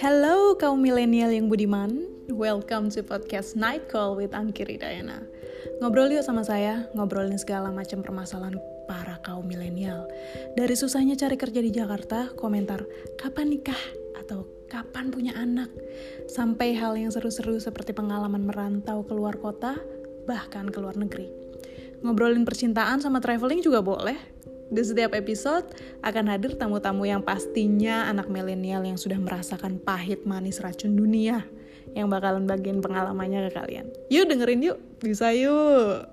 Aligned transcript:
Hello 0.00 0.56
kaum 0.56 0.80
milenial 0.80 1.28
yang 1.28 1.52
budiman, 1.52 2.08
welcome 2.32 2.88
to 2.88 3.04
podcast 3.04 3.52
Night 3.52 3.84
Call 3.92 4.16
with 4.16 4.32
Angkiri 4.32 4.80
Dayana. 4.80 5.20
Ngobrol 5.84 6.08
yuk 6.08 6.24
sama 6.24 6.40
saya, 6.40 6.88
ngobrolin 6.96 7.36
segala 7.36 7.68
macam 7.68 8.00
permasalahan 8.00 8.56
para 8.88 9.20
kaum 9.20 9.44
milenial. 9.44 10.08
Dari 10.56 10.72
susahnya 10.72 11.20
cari 11.20 11.36
kerja 11.36 11.60
di 11.60 11.68
Jakarta, 11.68 12.32
komentar 12.32 12.80
kapan 13.20 13.52
nikah 13.52 13.76
atau 14.16 14.48
kapan 14.72 15.12
punya 15.12 15.36
anak, 15.36 15.68
sampai 16.32 16.72
hal 16.80 16.96
yang 16.96 17.12
seru-seru 17.12 17.60
seperti 17.60 17.92
pengalaman 17.92 18.48
merantau 18.48 19.04
keluar 19.04 19.36
kota, 19.36 19.76
bahkan 20.24 20.72
ke 20.72 20.80
luar 20.80 20.96
negeri. 20.96 21.28
Ngobrolin 22.00 22.48
percintaan 22.48 23.04
sama 23.04 23.20
traveling 23.20 23.60
juga 23.60 23.84
boleh, 23.84 24.16
di 24.70 24.82
setiap 24.86 25.12
episode 25.18 25.74
akan 26.00 26.30
hadir 26.30 26.54
tamu-tamu 26.54 27.02
yang 27.02 27.20
pastinya 27.20 28.06
anak 28.06 28.30
milenial 28.30 28.86
yang 28.86 28.96
sudah 28.96 29.18
merasakan 29.18 29.82
pahit 29.82 30.22
manis 30.22 30.62
racun 30.62 30.94
dunia 30.94 31.42
yang 31.98 32.06
bakalan 32.06 32.46
bagian 32.46 32.78
pengalamannya 32.78 33.50
ke 33.50 33.58
kalian. 33.58 33.86
Yuk 34.08 34.30
dengerin 34.30 34.62
yuk, 34.62 34.78
bisa 35.02 35.34
yuk. 35.34 36.06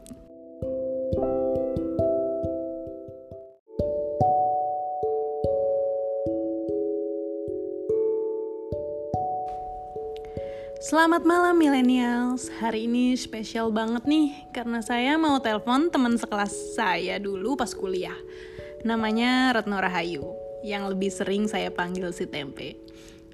Selamat 10.88 11.28
malam 11.28 11.60
millennials. 11.60 12.48
Hari 12.64 12.88
ini 12.88 13.12
spesial 13.20 13.76
banget 13.76 14.08
nih 14.08 14.32
karena 14.56 14.80
saya 14.80 15.20
mau 15.20 15.36
telepon 15.36 15.92
teman 15.92 16.16
sekelas 16.16 16.80
saya 16.80 17.20
dulu 17.20 17.60
pas 17.60 17.76
kuliah. 17.76 18.16
Namanya 18.88 19.52
Retno 19.52 19.84
Rahayu, 19.84 20.24
yang 20.64 20.88
lebih 20.88 21.12
sering 21.12 21.44
saya 21.52 21.68
panggil 21.76 22.08
si 22.16 22.24
Tempe. 22.24 22.80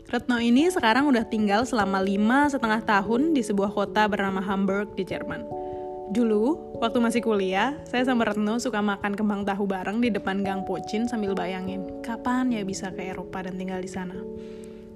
Retno 0.09 0.41
ini 0.41 0.65
sekarang 0.73 1.05
udah 1.05 1.29
tinggal 1.29 1.61
selama 1.69 2.01
lima 2.01 2.49
setengah 2.49 2.81
tahun 2.89 3.37
di 3.37 3.45
sebuah 3.45 3.69
kota 3.69 4.09
bernama 4.09 4.41
Hamburg 4.41 4.97
di 4.97 5.05
Jerman. 5.05 5.45
Dulu, 6.09 6.73
waktu 6.81 7.05
masih 7.05 7.21
kuliah, 7.21 7.77
saya 7.85 8.01
sama 8.01 8.33
Retno 8.33 8.57
suka 8.57 8.81
makan 8.81 9.13
kembang 9.13 9.45
tahu 9.45 9.69
bareng 9.69 10.01
di 10.01 10.09
depan 10.09 10.41
gang 10.41 10.65
Pocin 10.65 11.05
sambil 11.05 11.37
bayangin 11.37 12.01
kapan 12.01 12.49
ya 12.49 12.65
bisa 12.65 12.89
ke 12.89 13.13
Eropa 13.13 13.45
dan 13.45 13.61
tinggal 13.61 13.77
di 13.77 13.93
sana. 13.93 14.17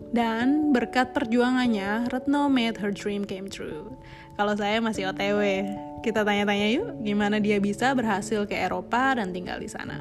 Dan 0.08 0.72
berkat 0.72 1.12
perjuangannya, 1.12 2.08
Retno 2.08 2.48
made 2.48 2.80
her 2.80 2.96
dream 2.96 3.28
came 3.28 3.52
true. 3.52 3.92
Kalau 4.40 4.56
saya 4.56 4.80
masih 4.80 5.12
OTW, 5.12 5.68
kita 6.00 6.24
tanya-tanya 6.24 6.68
yuk 6.72 6.90
gimana 7.04 7.44
dia 7.44 7.60
bisa 7.60 7.92
berhasil 7.92 8.48
ke 8.48 8.56
Eropa 8.56 9.20
dan 9.20 9.36
tinggal 9.36 9.60
di 9.60 9.68
sana. 9.68 10.00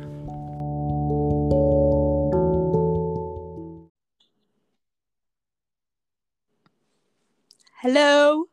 Halo. 7.83 8.47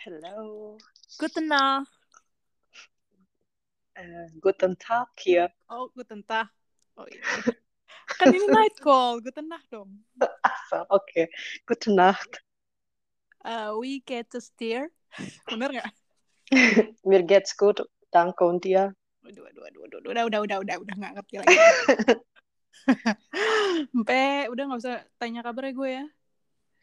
Hello. 0.00 0.76
Guten 1.20 1.48
Nacht. 1.48 1.92
Uh, 3.96 4.28
guten 4.40 4.76
Tag 4.80 5.12
hier. 5.20 5.52
Oh, 5.68 5.92
guten 5.92 6.24
Tag. 6.24 6.48
Oh 6.96 7.04
iya. 7.08 7.20
Kan 8.16 8.32
ini 8.32 8.46
night 8.48 8.76
call, 8.80 9.20
guten 9.20 9.48
Nacht 9.48 9.68
dong. 9.68 10.02
Oke. 10.20 10.88
Okay. 10.90 11.24
Guten 11.68 11.94
Nacht. 11.96 12.40
Uh, 13.46 13.78
we 13.78 14.02
get 14.02 14.26
to 14.32 14.40
steer. 14.42 14.90
Bener 15.46 15.70
nggak? 15.70 15.88
Mir 17.06 17.22
geht's 17.22 17.54
gut, 17.54 17.82
danke 18.10 18.42
und 18.42 18.64
dir. 18.64 18.94
Waduh, 19.22 19.42
waduh, 19.42 19.62
waduh, 19.62 19.80
waduh, 19.82 19.98
udah, 20.10 20.24
udah, 20.26 20.40
udah, 20.42 20.58
udah, 20.62 20.76
udah 20.82 20.94
nggak 20.98 21.12
ngerti 21.18 21.34
lagi. 21.42 21.56
Mpe, 23.98 24.46
udah 24.50 24.62
nggak 24.70 24.80
usah 24.82 25.02
tanya 25.18 25.42
kabar 25.42 25.66
ya 25.66 25.72
gue 25.74 25.90
ya. 25.90 26.04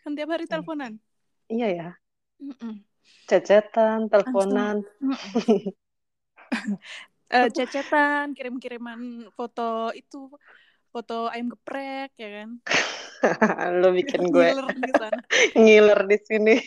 Kan 0.04 0.20
tiap 0.20 0.36
hari 0.36 0.44
teleponan. 0.48 1.00
Iya 1.48 1.68
ya. 1.72 1.90
Mm-mm. 2.44 2.84
Cecetan, 3.28 4.12
teleponan. 4.12 4.84
uh, 7.32 7.48
cecetan, 7.56 8.36
kirim-kiriman 8.36 9.32
foto 9.32 9.96
itu, 9.96 10.28
foto 10.94 11.26
ayam 11.34 11.50
geprek 11.50 12.14
ya 12.22 12.30
kan. 12.30 12.50
Lo 13.82 13.90
bikin 13.90 14.30
gue 14.30 14.54
Ngiler 14.54 14.70
di 14.78 14.92
sana. 14.94 15.22
ngiler 15.58 16.02
di 16.06 16.18
sini. 16.22 16.56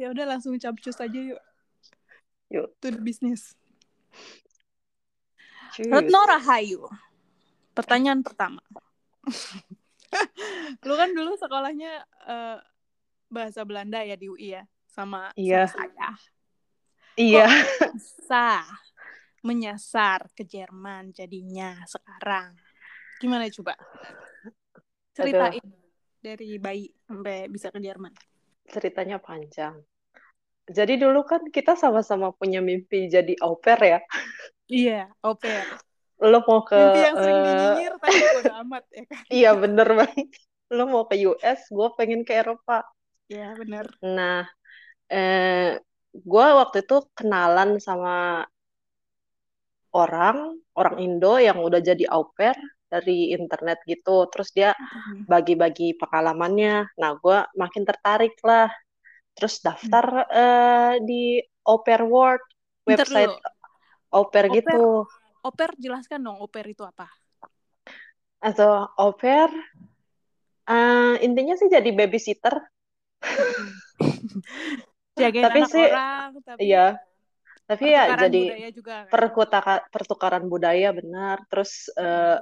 Ya 0.00 0.08
udah 0.08 0.24
langsung 0.24 0.56
capcus 0.56 0.96
aja 0.96 1.12
yuk. 1.12 1.42
Yuk. 2.48 2.72
To 2.80 2.88
the 2.88 3.04
business. 3.04 3.52
Retno 5.76 6.24
Rahayu. 6.24 6.88
Pertanyaan 7.76 8.24
pertama. 8.24 8.64
Lu 10.88 10.94
kan 10.96 11.12
dulu 11.12 11.36
sekolahnya 11.36 12.00
eh, 12.32 12.56
bahasa 13.28 13.60
Belanda 13.68 14.00
ya 14.00 14.16
di 14.16 14.32
UI 14.32 14.56
ya, 14.56 14.64
sama, 14.88 15.36
Iya. 15.36 15.68
sama 15.68 15.84
saya. 15.84 16.08
Iya. 17.20 17.46
Bisa 17.92 18.64
menyasar 19.40 20.28
ke 20.36 20.44
Jerman 20.44 21.12
jadinya 21.12 21.80
sekarang. 21.88 22.56
Gimana 23.20 23.48
coba? 23.52 23.74
Ceritain 25.12 25.64
dari 26.20 26.60
bayi 26.60 26.88
sampai 27.08 27.48
bisa 27.48 27.72
ke 27.72 27.80
Jerman. 27.80 28.12
Ceritanya 28.68 29.20
panjang. 29.20 29.80
Jadi 30.70 31.02
dulu 31.02 31.26
kan 31.26 31.42
kita 31.50 31.74
sama-sama 31.74 32.30
punya 32.30 32.62
mimpi 32.62 33.10
jadi 33.10 33.34
au 33.42 33.58
pair 33.58 33.80
ya. 33.80 34.00
Iya, 34.70 35.02
au 35.26 35.34
pair. 35.34 35.66
Lo 36.20 36.44
mau 36.44 36.62
ke 36.62 36.76
Mimpi 36.76 37.00
yang 37.00 37.16
sering 37.16 37.40
nyinyir 37.42 37.92
tapi 37.96 38.20
bodo 38.38 38.52
amat 38.62 38.84
ya 38.92 39.04
kan. 39.08 39.22
Iya 39.40 39.50
bener 39.56 39.88
banget. 39.96 40.28
Lo 40.70 40.84
mau 40.86 41.02
ke 41.08 41.16
US, 41.26 41.60
gue 41.72 41.88
pengen 41.98 42.22
ke 42.22 42.36
Eropa. 42.36 42.86
Iya, 43.26 43.56
bener. 43.58 43.90
Nah, 44.04 44.46
eh, 45.10 45.80
gue 46.12 46.46
waktu 46.60 46.86
itu 46.86 46.96
kenalan 47.16 47.82
sama 47.82 48.46
orang, 49.94 50.58
orang 50.78 50.96
Indo 51.02 51.38
yang 51.38 51.58
udah 51.62 51.80
jadi 51.82 52.06
au 52.10 52.30
pair 52.34 52.54
dari 52.90 53.34
internet 53.34 53.82
gitu. 53.86 54.26
Terus 54.30 54.50
dia 54.54 54.70
bagi-bagi 55.26 55.94
pengalamannya. 55.98 56.94
Nah, 56.98 57.10
gue 57.18 57.38
makin 57.54 57.82
tertarik 57.86 58.38
lah. 58.42 58.70
Terus 59.34 59.62
daftar 59.62 60.26
eh, 60.30 60.94
di 61.06 61.38
Au 61.64 61.80
Pair 61.86 62.02
World, 62.02 62.42
website 62.84 63.30
au 64.10 64.26
pair 64.26 64.50
gitu. 64.50 65.06
Au 65.40 65.52
pair 65.54 65.72
jelaskan 65.78 66.20
dong, 66.20 66.36
au 66.36 66.48
pair 66.50 66.66
itu 66.68 66.82
apa? 66.84 67.06
Atau 68.42 68.90
au 68.98 69.10
pair, 69.14 69.48
eh, 70.68 71.14
intinya 71.24 71.54
sih 71.56 71.70
jadi 71.70 71.90
babysitter. 71.94 72.58
Jagain 75.20 75.44
Tapi 75.44 75.60
anak 75.60 75.70
sih, 75.70 75.86
orang, 75.86 76.30
tapi 76.44 76.58
Iya, 76.64 76.86
tapi 77.70 77.84
ya 77.94 78.02
pertukaran 78.10 78.20
jadi 78.26 78.42
budaya 78.42 78.68
juga 78.78 78.94
kan. 79.06 79.10
perkutaka- 79.14 79.84
pertukaran 79.94 80.44
budaya 80.52 80.88
benar. 80.98 81.36
Terus 81.50 81.72
eh, 81.94 82.38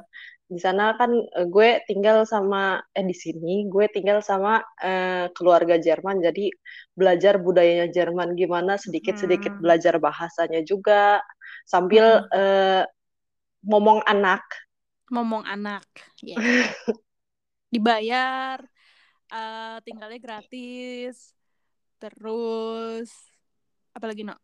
di 0.49 0.57
sana 0.65 0.97
kan 0.97 1.11
eh, 1.13 1.47
gue 1.55 1.69
tinggal 1.89 2.25
sama 2.25 2.81
eh 2.97 3.05
di 3.05 3.13
sini 3.13 3.69
gue 3.69 3.85
tinggal 3.93 4.25
sama 4.25 4.65
eh, 4.81 5.29
keluarga 5.37 5.77
Jerman. 5.77 6.25
Jadi 6.25 6.49
belajar 6.97 7.35
budayanya 7.47 7.87
Jerman 7.93 8.33
gimana 8.41 8.81
sedikit-sedikit 8.81 9.53
Hmm. 9.57 9.63
belajar 9.65 9.95
bahasanya 10.01 10.61
juga 10.65 11.21
sambil 11.69 12.25
Mm-mm. 12.25 12.33
eh, 12.33 12.83
ngomong 13.69 14.01
anak. 14.09 14.43
Ngomong 15.13 15.45
anak. 15.45 15.85
Ya. 16.25 16.37
Dibayar, 17.75 18.59
eh, 19.33 19.77
tinggalnya 19.85 20.19
gratis, 20.25 21.37
terus 22.01 23.11
apalagi 23.97 24.25
no? 24.25 24.37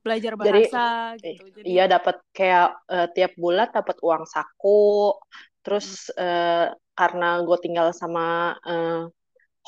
Belajar 0.00 0.32
Jadi 0.36 0.62
bahasa 0.64 0.84
gitu. 1.20 1.44
Jadi 1.56 1.68
Iya 1.76 1.84
dapat 1.90 2.16
kayak 2.32 2.68
eh, 2.88 3.08
tiap 3.12 3.32
bulan 3.36 3.68
dapat 3.68 3.96
uang 4.00 4.24
saku. 4.24 5.12
Terus 5.60 6.08
eh, 6.16 6.72
karena 6.96 7.28
gue 7.44 7.58
tinggal 7.60 7.92
sama 7.92 8.56
eh, 8.64 9.04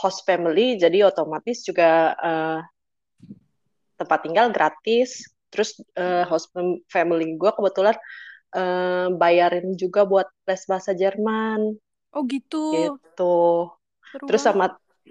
host 0.00 0.24
family, 0.24 0.80
jadi 0.80 1.12
otomatis 1.12 1.60
juga 1.68 2.16
eh, 2.16 2.60
tempat 4.00 4.18
tinggal 4.24 4.48
gratis. 4.50 5.28
Terus 5.52 5.76
eh, 6.00 6.24
host 6.24 6.48
fam- 6.56 6.80
family 6.88 7.36
gue 7.36 7.50
kebetulan 7.52 7.96
eh, 8.56 9.06
bayarin 9.12 9.76
juga 9.76 10.08
buat 10.08 10.28
les 10.48 10.62
bahasa 10.64 10.96
Jerman 10.96 11.76
oh 12.16 12.22
gitu. 12.24 12.96
gitu. 12.96 13.68
Seru 14.12 14.24
Terus 14.28 14.42
sama 14.44 14.66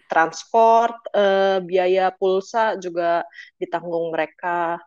transport, 0.10 0.98
eh, 1.14 1.58
biaya 1.62 2.10
pulsa 2.16 2.76
juga 2.82 3.22
ditanggung 3.62 4.10
mereka. 4.10 4.82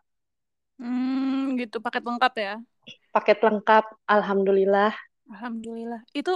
Hmm, 0.79 1.55
gitu 1.59 1.75
paket 1.85 2.03
lengkap 2.07 2.33
ya. 2.45 2.51
Paket 3.15 3.39
lengkap, 3.47 3.85
alhamdulillah. 4.05 4.91
Alhamdulillah. 5.31 6.01
Itu 6.13 6.31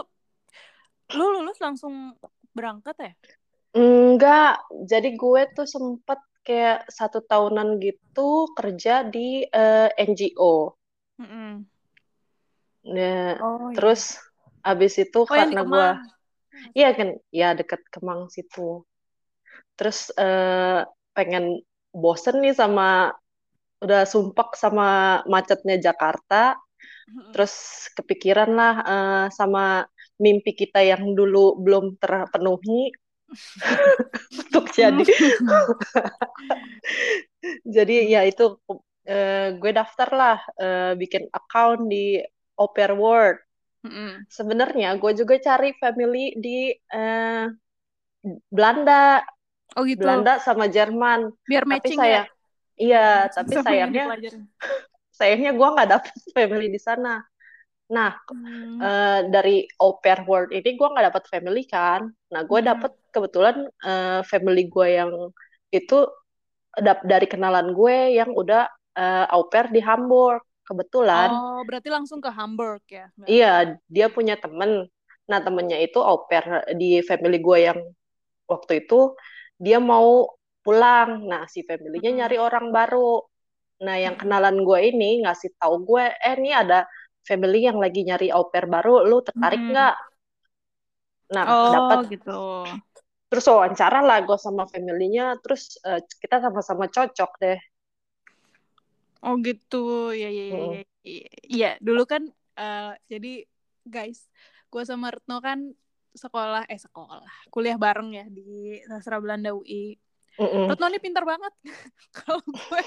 lu 1.17 1.25
lulus 1.35 1.57
langsung 1.65 2.15
berangkat 2.55 2.95
ya? 3.01 3.11
Enggak, 3.77 4.65
jadi 4.89 5.09
gue 5.13 5.41
tuh 5.53 5.67
sempet 5.69 6.19
kayak 6.41 6.89
satu 6.89 7.21
tahunan 7.21 7.77
gitu 7.77 8.49
kerja 8.57 9.05
di 9.05 9.45
eh, 9.45 9.89
NGO. 9.93 10.73
Mm-mm. 11.21 11.65
Ya, 12.81 13.37
Oh 13.43 13.69
iya. 13.69 13.75
terus 13.77 14.17
abis 14.65 14.93
itu 15.03 15.19
Oh 15.21 15.35
karena 15.37 15.61
gue 15.61 15.87
iya 16.79 16.89
kan 16.97 17.09
ya 17.29 17.53
deket 17.59 17.81
Kemang 17.93 18.31
situ 18.33 18.83
terus 19.77 20.11
uh, 20.19 20.83
pengen 21.15 21.63
bosen 21.95 22.43
nih 22.43 22.53
sama 22.55 23.13
udah 23.79 24.03
sumpek 24.03 24.59
sama 24.59 25.21
macetnya 25.23 25.79
Jakarta 25.79 26.59
terus 27.33 27.87
kepikiran 27.97 28.51
lah 28.53 28.75
uh, 28.85 29.25
sama 29.33 29.81
mimpi 30.19 30.53
kita 30.53 30.83
yang 30.83 31.15
dulu 31.15 31.57
belum 31.57 31.97
terpenuhi 31.97 32.91
untuk 34.41 34.65
jadi. 34.73 35.05
Jadi 37.75 37.95
ya 38.09 38.25
itu 38.25 38.57
uh, 38.67 39.47
gue 39.55 39.71
daftar 39.71 40.09
lah 40.11 40.37
uh, 40.59 40.91
bikin 40.97 41.29
account 41.31 41.87
di 41.87 42.19
Opera 42.59 42.93
World. 42.93 43.39
Mm-hmm. 43.79 44.27
sebenarnya 44.27 44.99
gue 44.99 45.15
juga 45.15 45.39
cari 45.39 45.71
family 45.79 46.35
di 46.35 46.67
uh, 46.91 47.47
Belanda. 48.51 49.23
Oh 49.79 49.87
gitu. 49.87 50.03
Belanda 50.03 50.43
sama 50.43 50.67
Jerman. 50.67 51.31
Biar 51.47 51.63
matching 51.63 51.95
tapi 51.95 51.95
saya 51.95 52.27
ya? 52.27 52.38
Iya 52.79 53.27
tapi 53.27 53.59
sayangnya 53.59 54.15
sayangnya 55.11 55.51
gue 55.51 55.67
nggak 55.67 55.89
dapet 55.91 56.13
family 56.35 56.71
di 56.71 56.79
sana 56.79 57.21
Nah, 57.89 58.13
hmm. 58.29 58.77
uh, 58.77 59.19
dari 59.33 59.65
Au 59.81 59.97
Pair 59.97 60.21
World 60.29 60.53
ini 60.53 60.77
gue 60.77 60.87
nggak 60.87 61.09
dapat 61.09 61.23
family 61.25 61.65
kan. 61.65 62.05
Nah, 62.29 62.41
gue 62.45 62.59
hmm. 62.61 62.69
dapet 62.69 62.91
kebetulan 63.09 63.65
uh, 63.81 64.21
family 64.21 64.69
gue 64.69 64.87
yang 64.93 65.11
itu 65.73 66.05
dap 66.77 67.01
dari 67.01 67.25
kenalan 67.25 67.73
gue 67.73 68.13
yang 68.13 68.29
udah 68.29 68.69
uh, 68.93 69.25
au 69.33 69.49
pair 69.49 69.73
di 69.73 69.81
Hamburg. 69.81 70.45
Kebetulan. 70.69 71.33
Oh, 71.33 71.65
berarti 71.65 71.89
langsung 71.89 72.21
ke 72.21 72.29
Hamburg 72.29 72.85
ya? 72.85 73.09
Iya, 73.25 73.81
dia 73.89 74.05
punya 74.05 74.37
temen. 74.37 74.85
Nah, 75.25 75.41
temennya 75.41 75.81
itu 75.81 75.97
au 75.97 76.29
pair 76.29 76.45
di 76.77 77.01
family 77.01 77.41
gue 77.41 77.57
yang 77.73 77.79
waktu 78.45 78.85
itu 78.85 79.17
dia 79.57 79.81
mau 79.81 80.29
pulang. 80.69 81.25
Nah, 81.25 81.49
si 81.49 81.65
familynya 81.65 82.13
hmm. 82.13 82.19
nyari 82.21 82.37
orang 82.37 82.69
baru. 82.69 83.25
Nah, 83.81 83.95
yang 83.97 84.13
kenalan 84.13 84.61
gue 84.61 84.79
ini 84.93 85.25
ngasih 85.25 85.57
tahu 85.57 85.81
gue, 85.87 86.05
eh 86.13 86.35
ini 86.37 86.53
ada 86.53 86.85
family 87.25 87.65
yang 87.65 87.81
lagi 87.81 88.05
nyari 88.05 88.29
au 88.29 88.53
pair 88.53 88.69
baru, 88.69 89.01
lu 89.07 89.25
tertarik 89.25 89.57
nggak? 89.57 89.95
Hmm. 89.97 91.33
Nah, 91.33 91.43
oh, 91.49 91.73
dapat 91.73 91.99
gitu. 92.13 92.41
Terus 93.29 93.45
wawancara 93.45 94.01
lah 94.01 94.21
gue 94.21 94.37
sama 94.37 94.69
familynya, 94.69 95.37
terus 95.41 95.77
uh, 95.85 96.01
kita 96.21 96.41
sama-sama 96.43 96.85
cocok 96.91 97.31
deh. 97.39 97.59
Oh 99.23 99.35
gitu, 99.39 100.11
ya 100.11 100.27
ya 100.27 100.43
ya. 100.49 100.59
Hmm. 100.59 100.81
Iya, 101.47 101.71
dulu 101.79 102.03
kan 102.03 102.27
uh, 102.59 102.93
jadi 103.07 103.47
guys, 103.87 104.27
gue 104.67 104.83
sama 104.83 105.15
Retno 105.15 105.39
kan 105.39 105.71
sekolah 106.09 106.65
eh 106.67 106.81
sekolah, 106.81 107.47
kuliah 107.53 107.77
bareng 107.77 108.11
ya 108.11 108.25
di 108.27 108.81
sastra 108.89 109.23
Belanda 109.23 109.55
UI. 109.55 110.08
Mm 110.39 110.47
-mm. 110.47 110.65
Retno 110.71 110.87
ini 110.87 110.99
pintar 111.03 111.23
banget. 111.27 111.53
Kalau 112.17 112.39
gue 112.47 112.83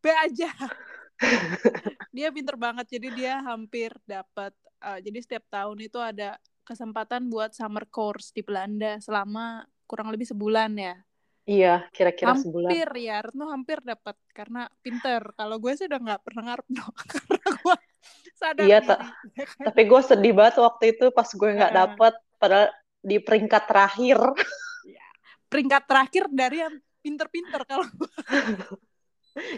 B 0.00 0.04
aja 0.08 0.50
dia 2.16 2.28
pinter 2.32 2.56
banget 2.60 2.86
jadi 2.98 3.08
dia 3.12 3.34
hampir 3.44 3.92
dapat 4.04 4.52
uh, 4.84 4.98
jadi 5.00 5.18
setiap 5.20 5.44
tahun 5.48 5.78
itu 5.80 5.98
ada 6.00 6.36
kesempatan 6.66 7.30
buat 7.30 7.54
summer 7.54 7.86
course 7.88 8.34
di 8.34 8.42
Belanda 8.44 8.98
selama 9.00 9.64
kurang 9.86 10.10
lebih 10.12 10.28
sebulan 10.28 10.72
ya 10.76 10.96
Iya, 11.46 11.86
kira-kira 11.94 12.34
sebulan. 12.34 12.74
Hampir 12.74 12.90
ya, 13.06 13.22
Retno 13.22 13.46
hampir 13.54 13.78
dapat 13.78 14.18
karena 14.34 14.66
pinter. 14.82 15.30
Kalau 15.38 15.62
gue 15.62 15.78
sih 15.78 15.86
udah 15.86 16.02
nggak 16.02 16.22
pernah 16.26 16.42
ngarep 16.42 16.66
no, 16.74 16.90
karena 17.14 17.46
gue 17.62 17.76
sadar 18.34 18.66
Iya, 18.66 18.78
ta 18.82 19.14
ya 19.38 19.46
kan? 19.46 19.64
tapi 19.70 19.82
gue 19.86 20.00
sedih 20.02 20.34
banget 20.34 20.58
waktu 20.58 20.84
itu 20.98 21.06
pas 21.14 21.30
gue 21.30 21.50
nggak 21.54 21.70
uh, 21.70 21.76
dapet, 21.86 22.14
padahal 22.42 22.66
di 22.98 23.22
peringkat 23.22 23.62
terakhir. 23.62 24.18
Peringkat 25.46 25.82
terakhir 25.86 26.24
dari 26.30 26.62
yang 26.62 26.74
pinter-pinter 27.00 27.62
kalau 27.64 27.86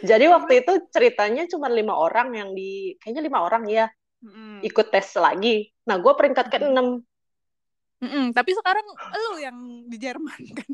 Jadi 0.02 0.26
waktu 0.26 0.66
itu 0.66 0.72
ceritanya 0.90 1.46
cuma 1.46 1.70
lima 1.70 1.94
orang 1.94 2.34
yang 2.34 2.50
di, 2.50 2.98
kayaknya 2.98 3.22
lima 3.30 3.46
orang 3.46 3.64
ya, 3.70 3.86
mm. 4.26 4.66
ikut 4.66 4.86
tes 4.90 5.14
lagi. 5.14 5.70
Nah, 5.86 6.02
gue 6.02 6.12
peringkat 6.18 6.46
ke 6.50 6.58
enam. 6.66 6.98
Mm 8.02 8.10
-mm, 8.10 8.24
tapi 8.34 8.54
sekarang 8.58 8.86
lu 9.14 9.32
yang 9.38 9.58
di 9.86 9.96
Jerman 9.98 10.40
kan? 10.58 10.70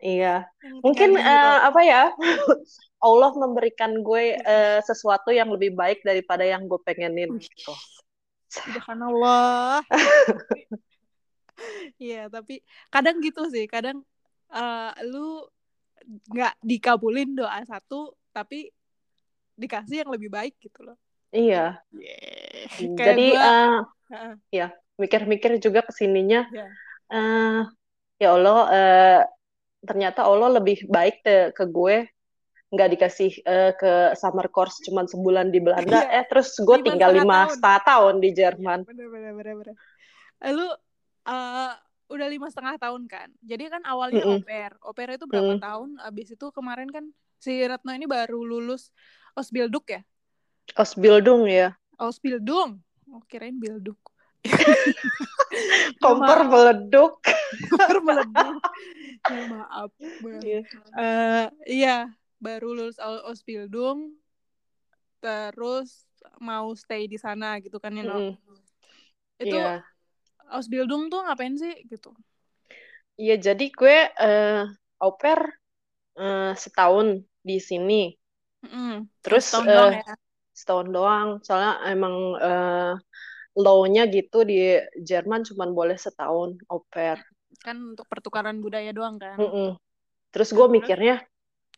iya, 0.00 0.48
mungkin 0.80 1.18
uh, 1.18 1.58
apa 1.66 1.80
ya? 1.82 2.02
Allah 3.06 3.30
memberikan 3.34 3.98
gue 3.98 4.38
uh, 4.38 4.78
sesuatu 4.86 5.34
yang 5.34 5.50
lebih 5.50 5.74
baik 5.74 6.06
daripada 6.06 6.46
yang 6.46 6.70
gue 6.70 6.78
pengenin 6.86 7.34
gitu. 7.34 7.74
Subhanallah. 8.50 9.82
Iya, 12.00 12.32
tapi 12.32 12.64
kadang 12.88 13.20
gitu 13.20 13.44
sih. 13.52 13.68
Kadang 13.68 14.00
uh, 14.50 14.92
lu 15.06 15.46
nggak 16.30 16.54
dikabulin 16.62 17.38
doa 17.38 17.62
satu, 17.66 18.14
tapi 18.34 18.70
dikasih 19.54 20.06
yang 20.06 20.10
lebih 20.10 20.32
baik 20.32 20.56
gitu 20.58 20.82
loh. 20.86 20.98
Iya. 21.30 21.78
Yeah. 21.94 22.96
Jadi 22.96 23.26
gua, 23.36 23.86
uh, 24.10 24.34
ya 24.50 24.74
mikir-mikir 24.98 25.62
juga 25.62 25.86
ke 25.86 25.92
sininya. 25.94 26.46
Yeah. 26.50 26.70
Uh, 27.10 27.62
ya 28.18 28.34
Allah, 28.34 28.60
uh, 28.70 29.20
ternyata 29.86 30.26
Allah 30.26 30.60
lebih 30.60 30.86
baik 30.90 31.24
te, 31.24 31.54
ke 31.56 31.64
gue 31.68 32.08
nggak 32.70 32.88
dikasih 32.94 33.32
uh, 33.50 33.72
ke 33.74 34.14
summer 34.14 34.46
course 34.46 34.78
cuma 34.86 35.02
sebulan 35.02 35.50
di 35.50 35.58
Belanda 35.58 36.06
yeah. 36.06 36.22
eh 36.22 36.24
terus 36.30 36.54
gue 36.54 36.78
tinggal 36.86 37.10
lima 37.10 37.50
setengah 37.50 37.82
tahun 37.82 38.14
di 38.22 38.30
Jerman. 38.30 38.86
Bener 38.86 39.10
bener 39.10 39.32
bener 39.34 39.54
bener. 39.58 39.74
Lalu 40.38 40.68
uh, 41.26 41.74
udah 42.10 42.26
lima 42.26 42.50
setengah 42.50 42.76
tahun 42.76 43.06
kan. 43.06 43.30
Jadi 43.40 43.70
kan 43.70 43.82
awalnya 43.86 44.26
mm 44.26 44.28
-hmm. 44.28 44.42
oper. 44.42 44.70
Oper 44.82 45.08
itu 45.14 45.24
berapa 45.30 45.54
mm 45.54 45.56
-hmm. 45.56 45.64
tahun? 45.64 45.90
Abis 46.02 46.28
itu 46.34 46.46
kemarin 46.50 46.90
kan 46.90 47.04
si 47.38 47.62
Retno 47.62 47.94
ini 47.94 48.10
baru 48.10 48.42
lulus 48.42 48.90
Osbilduk 49.38 49.94
ya? 49.94 50.02
Osbildung 50.74 51.46
ya. 51.46 51.78
Osbildung. 51.96 52.82
Oh, 53.10 53.22
kirain 53.30 53.58
Bilduk. 53.58 53.98
Kompor 56.02 56.46
meleduk. 56.46 57.22
Kompor 57.70 57.98
meleduk. 58.02 58.56
ya, 59.26 59.42
maaf. 59.50 59.90
Yeah. 60.42 60.64
Uh, 60.94 61.46
iya, 61.66 61.96
baru 62.38 62.74
lulus 62.74 62.96
Osbildung 63.26 64.14
terus 65.20 66.08
mau 66.40 66.72
stay 66.72 67.04
di 67.04 67.20
sana 67.20 67.60
gitu 67.60 67.76
kan 67.76 67.92
ya, 67.92 68.08
mm. 68.08 68.32
Itu 69.36 69.56
yeah. 69.56 69.84
Osbildung 70.54 71.08
tuh 71.08 71.22
ngapain 71.24 71.54
sih 71.54 71.86
gitu? 71.86 72.14
Iya, 73.20 73.52
jadi 73.52 73.66
gue 73.68 73.96
uh, 74.16 74.64
au 75.00 75.12
pair 75.20 75.40
uh, 76.16 76.52
setahun 76.56 77.20
di 77.44 77.56
sini. 77.60 78.16
Mm, 78.64 79.08
Terus 79.20 79.44
setahun, 79.48 79.66
uh, 79.68 79.72
doang 79.72 79.92
ya? 79.96 80.14
setahun 80.52 80.88
doang, 80.88 81.28
soalnya 81.44 81.74
emang 81.88 82.14
uh, 82.36 82.94
law-nya 83.56 84.08
gitu 84.08 84.44
di 84.44 84.78
Jerman 85.00 85.44
cuma 85.44 85.68
boleh 85.68 85.96
setahun 86.00 86.56
au 86.72 86.80
pair. 86.88 87.20
Kan 87.60 87.96
untuk 87.96 88.08
pertukaran 88.08 88.60
budaya 88.64 88.92
doang 88.92 89.20
kan. 89.20 89.36
Mm 89.36 89.50
-mm. 89.50 89.68
Terus 90.30 90.54
gue 90.54 90.66
mikirnya 90.70 91.20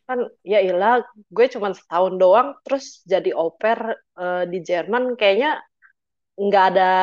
kan 0.03 0.19
ya 0.43 0.59
ilah 0.59 0.99
gue 1.31 1.45
cuma 1.47 1.71
setahun 1.71 2.19
doang 2.19 2.59
terus 2.67 2.99
jadi 3.07 3.31
pair 3.55 3.95
uh, 4.19 4.43
di 4.43 4.59
Jerman 4.59 5.15
kayaknya 5.15 5.63
nggak 6.33 6.65
ada 6.73 6.93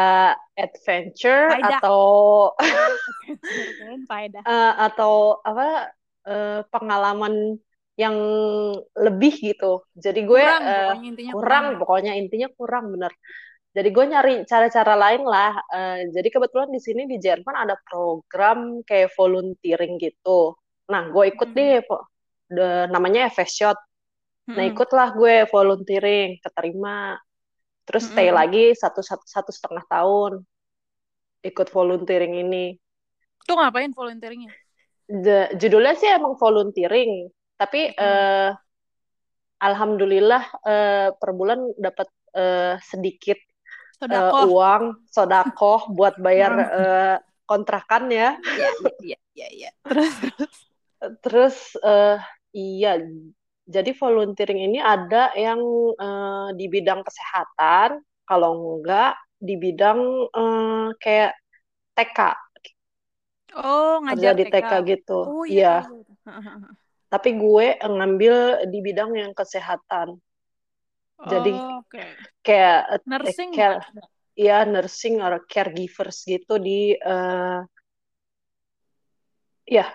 adventure 0.58 1.54
Faedah. 1.54 1.78
atau 1.78 2.02
uh, 4.42 4.74
atau 4.90 5.38
apa 5.46 5.94
uh, 6.26 6.60
pengalaman 6.66 7.56
yang 7.94 8.16
lebih 8.96 9.34
gitu. 9.38 9.84
Jadi 9.92 10.24
gue 10.24 10.40
kurang, 10.40 10.62
uh, 10.64 10.72
pokoknya 10.72 11.06
intinya 11.06 11.32
kurang, 11.32 11.64
kurang, 11.64 11.80
pokoknya 11.80 12.12
intinya 12.16 12.48
kurang 12.56 12.84
bener. 12.96 13.12
Jadi 13.70 13.88
gue 13.94 14.04
nyari 14.08 14.34
cara-cara 14.50 14.94
lain 14.98 15.22
lah. 15.22 15.54
Uh, 15.70 16.00
jadi 16.10 16.28
kebetulan 16.32 16.70
di 16.74 16.80
sini 16.82 17.06
di 17.06 17.22
Jerman 17.22 17.54
ada 17.54 17.76
program 17.86 18.82
kayak 18.82 19.14
volunteering 19.14 20.00
gitu. 20.00 20.58
Nah, 20.90 21.06
gue 21.06 21.24
ikut 21.30 21.54
hmm. 21.54 21.56
deh, 21.56 21.78
de, 22.50 22.68
namanya 22.90 23.30
FS 23.30 23.50
Shot. 23.54 23.78
Nah, 23.78 23.86
hmm. 24.50 24.56
Nah, 24.58 24.64
ikutlah 24.74 25.08
gue 25.14 25.34
volunteering, 25.46 26.42
keterima. 26.42 27.14
Terus 27.90 28.06
stay 28.06 28.30
hmm. 28.30 28.38
lagi 28.38 28.64
satu, 28.78 29.02
satu 29.02 29.26
satu 29.26 29.50
setengah 29.50 29.82
tahun 29.90 30.46
ikut 31.42 31.68
volunteering 31.74 32.38
ini. 32.38 32.78
Tuh 33.42 33.58
ngapain 33.58 33.90
volunteeringnya? 33.90 34.54
Judulnya 35.58 35.98
sih 35.98 36.06
emang 36.06 36.38
volunteering 36.38 37.26
tapi 37.58 37.92
hmm. 37.92 37.98
uh, 37.98 38.50
alhamdulillah 39.60 40.42
uh, 40.64 41.08
per 41.12 41.30
bulan 41.36 41.60
dapat 41.76 42.08
uh, 42.32 42.80
sedikit 42.80 43.36
uh, 44.00 44.48
uang 44.48 45.04
sodakoh 45.04 45.92
buat 45.92 46.16
bayar 46.16 46.52
uh, 46.56 47.16
kontrakan 47.44 48.08
ya. 48.08 48.38
Iya 48.40 48.68
iya 49.02 49.18
iya. 49.36 49.48
iya. 49.50 49.70
Terus 49.84 50.14
terus 51.20 51.56
uh, 51.84 52.16
iya 52.56 53.02
jadi 53.70 53.90
volunteering 53.94 54.60
ini 54.66 54.78
ada 54.82 55.30
yang 55.38 55.62
uh, 55.94 56.50
di 56.58 56.66
bidang 56.66 57.06
kesehatan, 57.06 58.02
kalau 58.26 58.76
enggak 58.82 59.14
di 59.38 59.54
bidang 59.56 60.00
uh, 60.34 60.90
kayak 60.98 61.38
TK 61.94 62.34
Oh, 63.50 63.98
ngajar 64.06 64.38
di 64.38 64.46
TK. 64.46 64.62
TK 64.62 64.72
gitu. 64.86 65.18
Oh 65.26 65.42
Iya. 65.42 65.82
tahu. 65.86 66.06
Tapi 67.10 67.30
gue 67.34 67.66
ngambil 67.82 68.34
di 68.70 68.78
bidang 68.78 69.10
yang 69.18 69.32
kesehatan. 69.34 70.14
Jadi 71.26 71.50
Oh, 71.58 71.82
oke. 71.82 72.04
kayak 72.46 73.02
Nursing. 73.10 73.50
care, 73.50 73.82
ya 74.38 74.62
nursing 74.64 75.18
or 75.18 75.42
caregivers 75.50 76.22
gitu 76.24 76.62
di 76.62 76.94
eh 76.94 77.58
ya 79.66 79.86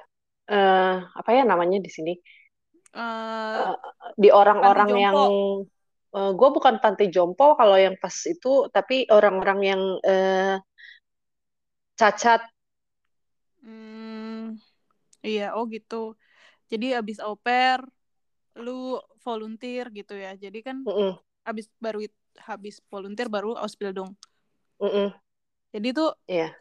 eh, 0.51 0.96
apa 1.01 1.29
ya 1.32 1.44
namanya 1.48 1.79
di 1.82 1.89
sini 1.89 2.13
Eh, 2.96 3.66
Eh, 3.66 3.74
di 4.22 4.30
orang-orang 4.42 4.92
yang 5.04 5.18
eh, 6.18 6.32
gue 6.40 6.50
bukan 6.58 6.75
panti 6.84 7.06
jompo 7.16 7.46
kalau 7.60 7.75
yang 7.86 7.96
pas 8.04 8.16
itu 8.34 8.52
tapi 8.75 8.96
orang-orang 9.12 9.60
yang 9.72 9.82
eh, 10.06 10.56
cacat 12.00 12.42
hmm, 13.64 14.56
iya, 15.28 15.44
oh 15.58 15.66
gitu. 15.75 15.96
Jadi 16.72 16.86
abis 17.00 17.18
au 17.25 17.36
pair, 17.46 17.80
lu 18.64 18.72
volunteer 19.25 19.86
gitu 19.98 20.14
ya. 20.25 20.30
Jadi 20.44 20.60
kan 20.68 20.78
Mm-mm, 20.86 21.20
abis 21.50 21.66
baru 21.86 22.00
habis 22.50 22.75
volunteer 22.94 23.28
baru 23.36 23.50
Ausbildung. 23.64 24.12
mm-mm, 24.80 25.14
Jadi 25.74 25.88
tuh 25.98 26.10
iya 26.28 26.56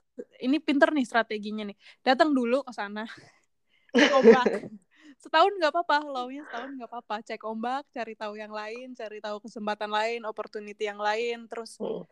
ini 0.45 0.57
pinter 0.67 0.89
nih 0.97 1.05
strateginya 1.11 1.63
nih. 1.69 1.77
Datang 2.07 2.31
dulu 2.39 2.55
ke 2.67 2.73
sana, 2.79 3.01
cek 3.99 4.11
ombak. 4.21 4.49
setahun 5.25 5.53
nggak 5.59 5.73
apa-apa, 5.75 5.97
launya 6.15 6.43
setahun 6.47 6.71
nggak 6.77 6.91
apa-apa. 6.91 7.17
Cek 7.29 7.43
ombak, 7.51 7.83
cari 7.97 8.13
tahu 8.21 8.35
yang 8.43 8.53
lain, 8.61 8.87
cari 9.01 9.19
tahu 9.25 9.37
kesempatan 9.45 9.91
lain, 9.99 10.21
opportunity 10.31 10.83
yang 10.91 11.01
lain, 11.09 11.37
terus 11.51 11.81
Mm. 11.81 12.05